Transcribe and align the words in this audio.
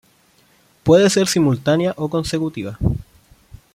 Puede 0.81 1.11
ser 1.11 1.27
simultánea 1.27 1.93
o 1.95 2.09
consecutiva. 2.09 2.79